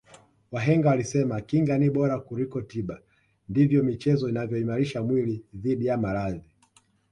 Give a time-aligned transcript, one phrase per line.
[0.51, 3.01] wahenga walisema kinga ni bora kuliko tiba
[3.49, 6.41] ndivyo michezo inavyoimalisha mwili dhidi ya maradhi